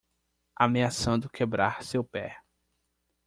[0.55, 2.39] Ameaçando quebrar seu pé